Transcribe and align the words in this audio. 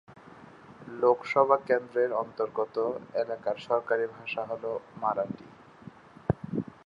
লোকসভা 1.01 1.57
কেন্দ্রের 1.67 2.11
অন্তর্গত 2.23 2.75
এলাকার 3.15 3.57
সরকারি 3.67 4.05
ভাষা 4.15 4.43
হল 4.45 4.63
মারাঠি। 5.01 5.47